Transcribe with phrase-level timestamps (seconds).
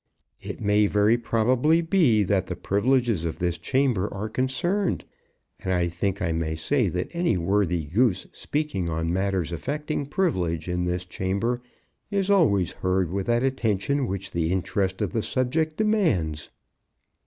[0.41, 5.05] It may very probably be that the privileges of this chamber are concerned;
[5.59, 10.67] and I think I may say that any worthy Goose speaking on matters affecting privilege
[10.67, 11.61] in this chamber
[12.09, 16.49] is always heard with that attention which the interest of the subject demands."